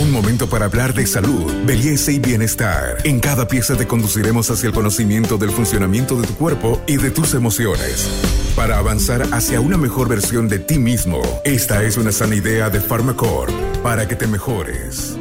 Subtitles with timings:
[0.00, 2.96] Un momento para hablar de salud, belleza y bienestar.
[3.04, 7.10] En cada pieza te conduciremos hacia el conocimiento del funcionamiento de tu cuerpo y de
[7.10, 8.08] tus emociones.
[8.56, 12.80] Para avanzar hacia una mejor versión de ti mismo, esta es una sana idea de
[12.80, 13.52] Pharmacore
[13.82, 15.18] para que te mejores.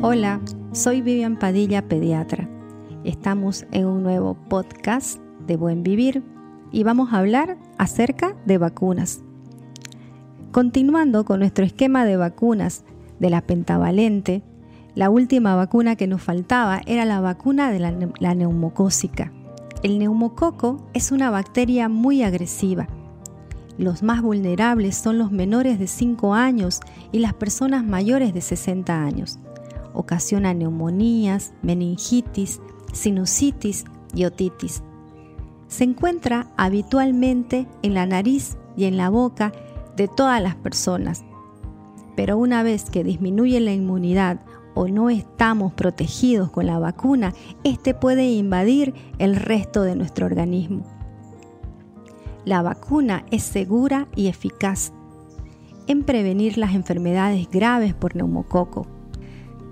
[0.00, 0.40] Hola,
[0.72, 2.48] soy Vivian Padilla, pediatra.
[3.04, 6.22] Estamos en un nuevo podcast de Buen Vivir
[6.70, 9.20] y vamos a hablar acerca de vacunas.
[10.50, 12.84] Continuando con nuestro esquema de vacunas
[13.22, 14.42] de la pentavalente,
[14.96, 19.32] la última vacuna que nos faltaba era la vacuna de la, neumocócica.
[19.82, 22.88] El neumococo es una bacteria muy agresiva.
[23.78, 26.80] Los más vulnerables son los menores de 5 años
[27.12, 29.38] y las personas mayores de 60 años.
[29.94, 32.60] Ocasiona neumonías, meningitis,
[32.92, 33.84] sinusitis
[34.14, 34.82] y otitis.
[35.68, 39.52] Se encuentra habitualmente en la nariz y en la boca
[39.96, 41.24] de todas las personas.
[42.16, 44.40] Pero una vez que disminuye la inmunidad
[44.74, 50.84] o no estamos protegidos con la vacuna, este puede invadir el resto de nuestro organismo.
[52.44, 54.92] La vacuna es segura y eficaz
[55.86, 58.86] en prevenir las enfermedades graves por neumococo.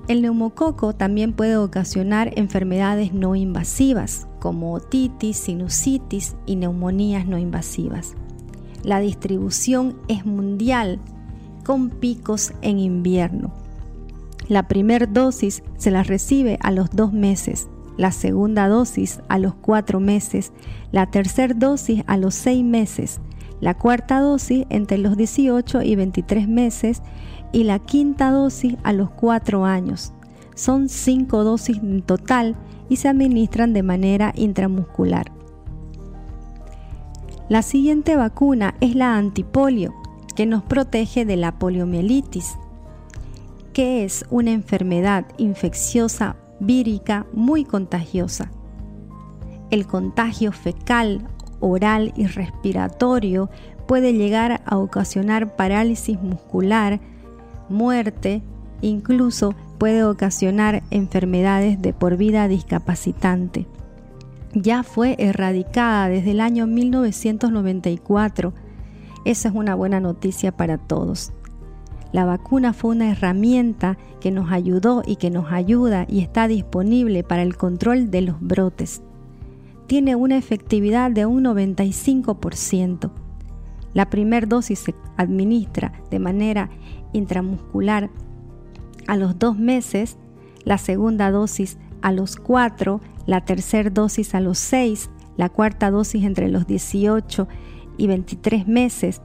[0.08, 8.14] El neumococo también puede ocasionar enfermedades no invasivas como otitis, sinusitis y neumonías no invasivas.
[8.82, 11.00] La distribución es mundial
[11.70, 13.52] con picos en invierno.
[14.48, 19.54] La primera dosis se la recibe a los dos meses, la segunda dosis a los
[19.54, 20.52] cuatro meses,
[20.90, 23.20] la tercera dosis a los seis meses,
[23.60, 27.02] la cuarta dosis entre los 18 y 23 meses
[27.52, 30.12] y la quinta dosis a los cuatro años.
[30.56, 32.56] Son cinco dosis en total
[32.88, 35.30] y se administran de manera intramuscular.
[37.48, 39.99] La siguiente vacuna es la antipolio,
[40.40, 42.56] que nos protege de la poliomielitis,
[43.74, 48.50] que es una enfermedad infecciosa vírica muy contagiosa.
[49.70, 51.28] El contagio fecal,
[51.60, 53.50] oral y respiratorio
[53.86, 57.00] puede llegar a ocasionar parálisis muscular,
[57.68, 58.40] muerte,
[58.80, 63.66] incluso puede ocasionar enfermedades de por vida discapacitante
[64.54, 68.52] ya fue erradicada desde el año 1994.
[69.24, 71.32] Esa es una buena noticia para todos.
[72.12, 77.22] La vacuna fue una herramienta que nos ayudó y que nos ayuda y está disponible
[77.22, 79.02] para el control de los brotes.
[79.86, 83.10] Tiene una efectividad de un 95%.
[83.94, 86.70] La primera dosis se administra de manera
[87.12, 88.10] intramuscular
[89.06, 90.16] a los dos meses,
[90.64, 93.00] la segunda dosis a los cuatro
[93.30, 97.46] la tercera dosis a los 6, la cuarta dosis entre los 18
[98.00, 99.20] y 23 meses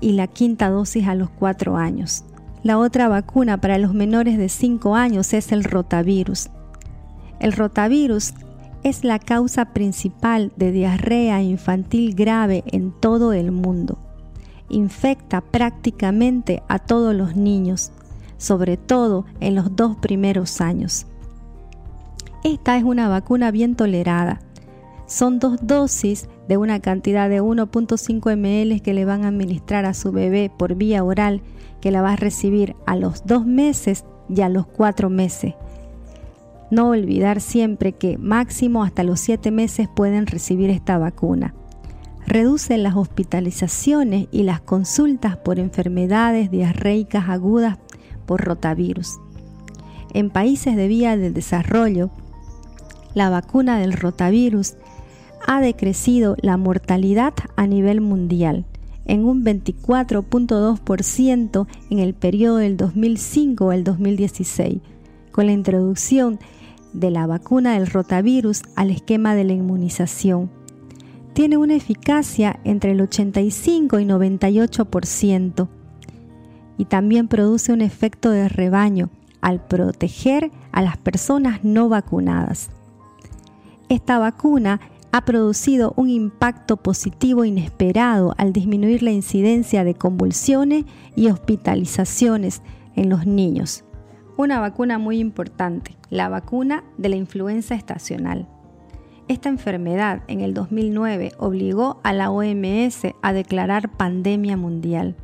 [0.00, 2.24] y la quinta dosis a los 4 años.
[2.62, 6.50] La otra vacuna para los menores de 5 años es el rotavirus.
[7.38, 8.34] El rotavirus
[8.82, 13.98] es la causa principal de diarrea infantil grave en todo el mundo.
[14.68, 17.92] Infecta prácticamente a todos los niños,
[18.38, 21.06] sobre todo en los dos primeros años.
[22.42, 24.40] Esta es una vacuna bien tolerada.
[25.06, 29.94] Son dos dosis de una cantidad de 1.5 ml que le van a administrar a
[29.94, 31.42] su bebé por vía oral,
[31.80, 35.54] que la va a recibir a los dos meses y a los cuatro meses.
[36.70, 41.54] No olvidar siempre que máximo hasta los siete meses pueden recibir esta vacuna.
[42.26, 47.78] Reduce las hospitalizaciones y las consultas por enfermedades diarreicas agudas
[48.24, 49.20] por rotavirus.
[50.14, 52.10] En países de vía del desarrollo,
[53.12, 54.74] la vacuna del rotavirus
[55.46, 58.64] ha decrecido la mortalidad a nivel mundial
[59.06, 64.80] en un 24.2% en el periodo del 2005 al 2016,
[65.30, 66.38] con la introducción
[66.94, 70.50] de la vacuna del rotavirus al esquema de la inmunización.
[71.34, 75.68] Tiene una eficacia entre el 85 y 98%
[76.78, 79.10] y también produce un efecto de rebaño
[79.40, 82.70] al proteger a las personas no vacunadas
[83.88, 84.80] esta vacuna
[85.14, 92.62] ha producido un impacto positivo inesperado al disminuir la incidencia de convulsiones y hospitalizaciones
[92.96, 93.84] en los niños.
[94.36, 98.48] Una vacuna muy importante, la vacuna de la influenza estacional.
[99.28, 105.14] Esta enfermedad en el 2009 obligó a la OMS a declarar pandemia mundial.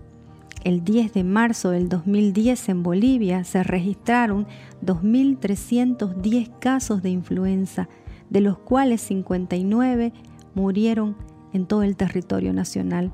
[0.62, 4.46] El 10 de marzo del 2010 en Bolivia se registraron
[4.84, 7.88] 2.310 casos de influenza
[8.30, 10.12] de los cuales 59
[10.54, 11.16] murieron
[11.52, 13.12] en todo el territorio nacional.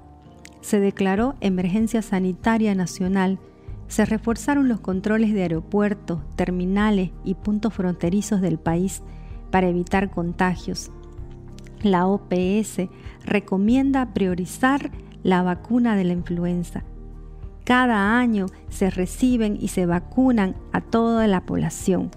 [0.60, 3.38] Se declaró emergencia sanitaria nacional
[3.88, 9.00] Se reforzaron los controles de aeropuertos, terminales y puntos fronterizos del país
[9.52, 10.90] para evitar contagios.
[11.82, 12.88] La OPS
[13.24, 14.90] recomienda priorizar
[15.22, 16.82] la vacuna de la influenza.
[17.64, 22.10] Cada año se reciben y se vacunan a toda la población.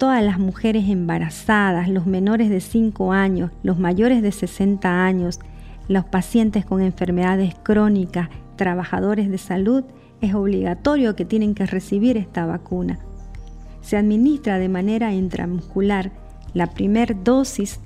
[0.00, 5.40] Todas las mujeres embarazadas, los menores de 5 años, los mayores de 60 años,
[5.88, 9.84] los pacientes con enfermedades crónicas, trabajadores de salud,
[10.22, 12.98] es obligatorio que tienen que recibir esta vacuna.
[13.82, 16.12] Se administra de manera intramuscular
[16.54, 17.78] la primera dosis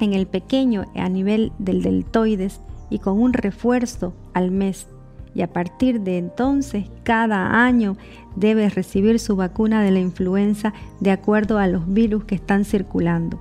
[0.00, 2.60] en el pequeño a nivel del deltoides
[2.90, 4.88] y con un refuerzo al mes.
[5.34, 7.96] Y a partir de entonces, cada año
[8.36, 13.40] debe recibir su vacuna de la influenza de acuerdo a los virus que están circulando.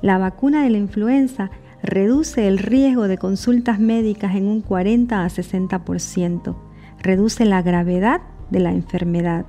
[0.00, 1.50] La vacuna de la influenza
[1.82, 6.56] reduce el riesgo de consultas médicas en un 40 a 60%,
[7.00, 8.20] reduce la gravedad
[8.50, 9.46] de la enfermedad,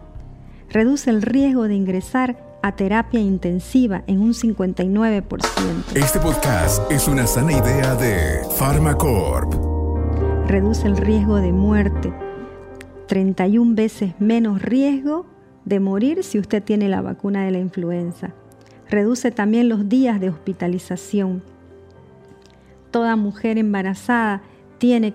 [0.70, 5.44] reduce el riesgo de ingresar a terapia intensiva en un 59%.
[5.96, 9.73] Este podcast es una sana idea de Pharmacorp.
[10.48, 12.14] Reduce el riesgo de muerte,
[13.08, 15.26] 31 veces menos riesgo
[15.64, 18.34] de morir si usted tiene la vacuna de la influenza.
[18.90, 21.42] Reduce también los días de hospitalización.
[22.92, 24.42] Toda mujer embarazada
[24.78, 25.14] tiene,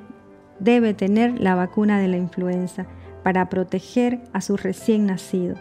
[0.61, 2.87] debe tener la vacuna de la influenza
[3.23, 5.57] para proteger a su recién nacido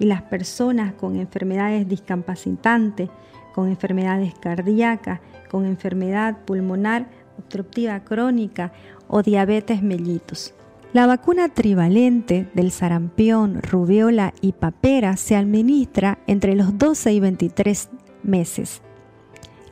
[0.00, 3.08] y las personas con enfermedades discapacitantes,
[3.54, 7.06] con enfermedades cardíacas, con enfermedad pulmonar
[7.38, 8.72] obstructiva crónica
[9.08, 10.54] o diabetes mellitus.
[10.92, 17.90] La vacuna trivalente del sarampión, rubiola y papera se administra entre los 12 y 23
[18.22, 18.82] meses.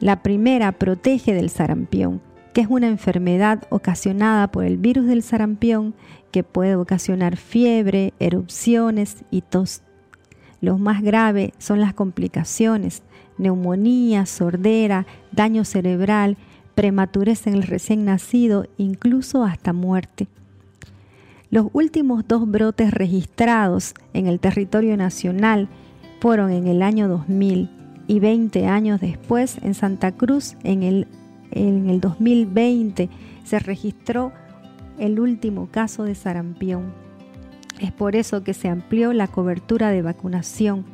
[0.01, 2.21] La primera protege del sarampión,
[2.53, 5.95] que es una enfermedad ocasionada por el virus del sarampión
[6.31, 9.83] que puede ocasionar fiebre, erupciones y tos
[10.65, 13.03] lo más grave son las complicaciones,
[13.37, 16.39] neumonía, sordera, daño cerebral,
[16.75, 20.29] prematurez en el recién nacido, incluso hasta muerte.
[21.51, 25.69] Los últimos dos brotes registrados en el territorio nacional
[26.21, 27.71] fueron en el año 2000
[28.07, 31.07] y 20 años después en Santa Cruz en el,
[31.51, 33.09] en el 2020
[33.45, 34.33] se registró
[34.99, 36.93] el último caso de sarampión.
[37.81, 40.85] Es por eso que se amplió la cobertura de vacunación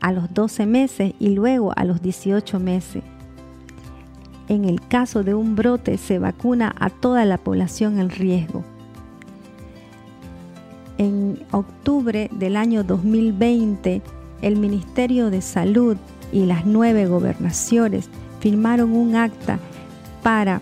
[0.00, 3.02] a los 12 meses y luego a los 18 meses.
[4.48, 8.64] En el caso de un brote se vacuna a toda la población en riesgo.
[10.98, 14.02] En octubre del año 2020,
[14.42, 15.96] el Ministerio de Salud
[16.32, 18.08] y las nueve gobernaciones
[18.40, 19.58] firmaron un acta
[20.22, 20.60] para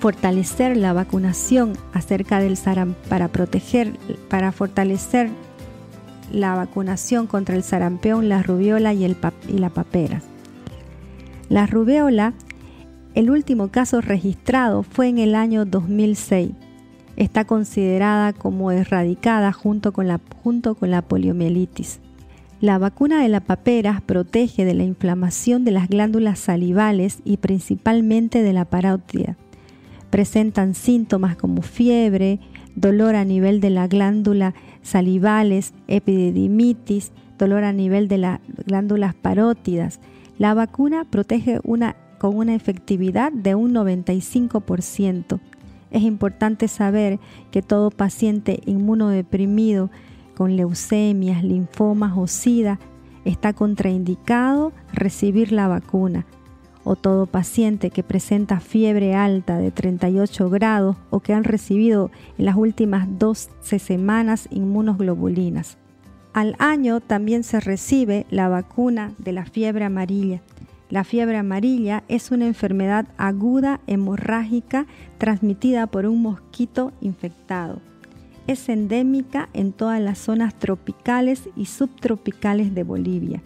[0.00, 3.92] fortalecer la vacunación acerca del sarampión, para proteger,
[4.28, 5.30] para fortalecer
[6.32, 9.16] la vacunación contra el sarampión, la rubiola y, el
[9.48, 10.22] y la papera.
[11.48, 12.34] La rubiola,
[13.16, 16.50] el último caso registrado fue en el año 2006.
[17.16, 22.00] Está considerada como erradicada junto con la, junto con la poliomielitis.
[22.60, 28.42] La vacuna de la papera protege de la inflamación de las glándulas salivales y principalmente
[28.42, 29.38] de la parótida
[30.10, 32.38] presentan síntomas como fiebre,
[32.74, 40.00] dolor a nivel de la glándula salivales, epididimitis, dolor a nivel de las glándulas parótidas.
[40.38, 45.40] La vacuna protege una, con una efectividad de un 95%.
[45.90, 47.18] Es importante saber
[47.50, 49.90] que todo paciente inmunodeprimido
[50.34, 52.78] con leucemias, linfomas o SIDA
[53.24, 56.26] está contraindicado recibir la vacuna
[56.86, 62.44] o todo paciente que presenta fiebre alta de 38 grados o que han recibido en
[62.44, 65.78] las últimas 12 semanas inmunoglobulinas.
[66.32, 70.42] Al año también se recibe la vacuna de la fiebre amarilla.
[70.88, 74.86] La fiebre amarilla es una enfermedad aguda hemorrágica
[75.18, 77.80] transmitida por un mosquito infectado.
[78.46, 83.42] Es endémica en todas las zonas tropicales y subtropicales de Bolivia.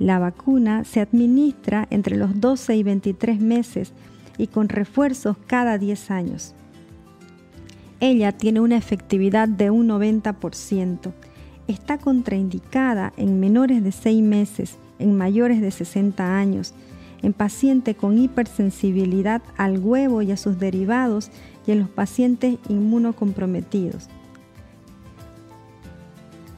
[0.00, 3.92] La vacuna se administra entre los 12 y 23 meses
[4.36, 6.54] y con refuerzos cada 10 años.
[8.00, 11.12] Ella tiene una efectividad de un 90%.
[11.68, 16.74] Está contraindicada en menores de 6 meses, en mayores de 60 años,
[17.22, 21.30] en pacientes con hipersensibilidad al huevo y a sus derivados
[21.66, 24.08] y en los pacientes inmunocomprometidos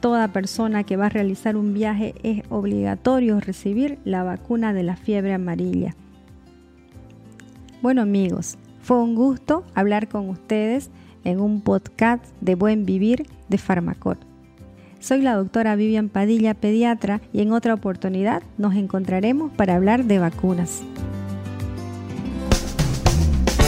[0.05, 4.97] toda persona que va a realizar un viaje es obligatorio recibir la vacuna de la
[4.97, 5.95] fiebre amarilla.
[7.81, 10.91] Bueno amigos, fue un gusto hablar con ustedes
[11.23, 14.19] en un podcast de Buen Vivir de Farmacor.
[15.05, 20.17] Soy la doctora Vivian Padilla, pediatra, y en otra oportunidad nos encontraremos para hablar de
[20.17, 20.81] vacunas.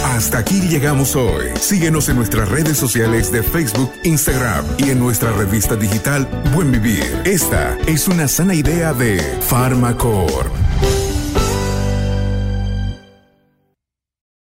[0.04, 1.46] Hasta aquí llegamos hoy.
[1.60, 7.04] Síguenos en nuestras redes sociales de Facebook, Instagram y en nuestra revista digital Buen Vivir.
[7.24, 10.67] Esta es una sana idea de Farmacor.